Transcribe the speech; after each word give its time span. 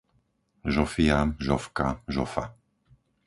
Žofia, 0.75 1.19
Žofka, 1.47 1.87
Žofa 2.15 2.43